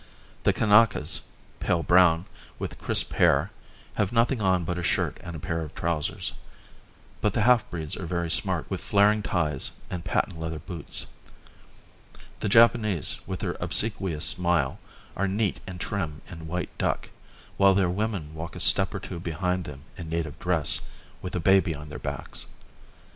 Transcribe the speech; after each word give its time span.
The 0.45 0.51
Kanakas, 0.53 1.21
pale 1.59 1.83
brown, 1.83 2.25
with 2.57 2.79
crisp 2.79 3.13
hair, 3.13 3.51
have 3.97 4.11
nothing 4.11 4.41
on 4.41 4.63
but 4.63 4.79
a 4.79 4.81
shirt 4.81 5.19
and 5.21 5.35
a 5.35 5.39
pair 5.39 5.61
of 5.61 5.75
trousers; 5.75 6.31
but 7.21 7.33
the 7.33 7.41
half 7.41 7.69
breeds 7.69 7.95
are 7.95 8.07
very 8.07 8.31
smart 8.31 8.65
with 8.67 8.81
flaring 8.81 9.21
ties 9.21 9.69
and 9.91 10.03
patent 10.03 10.39
leather 10.39 10.57
boots. 10.57 11.05
The 12.39 12.49
Japanese, 12.49 13.19
with 13.27 13.41
their 13.41 13.55
obsequious 13.59 14.25
smile, 14.25 14.79
are 15.15 15.27
neat 15.27 15.59
and 15.67 15.79
trim 15.79 16.23
in 16.31 16.47
white 16.47 16.75
duck, 16.79 17.11
while 17.57 17.75
their 17.75 17.85
women 17.87 18.33
walk 18.33 18.55
a 18.55 18.59
step 18.59 18.95
or 18.95 18.99
two 18.99 19.19
behind 19.19 19.65
them, 19.65 19.83
in 19.97 20.09
native 20.09 20.39
dress, 20.39 20.81
with 21.21 21.35
a 21.35 21.39
baby 21.39 21.75
on 21.75 21.89
their 21.89 21.99
backs. 21.99 22.47